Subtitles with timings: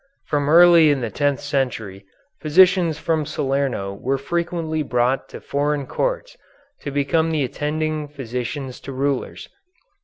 [0.25, 2.07] From early in the tenth century
[2.41, 6.35] physicians from Salerno were frequently brought to foreign courts
[6.79, 9.47] to become the attending physicians to rulers.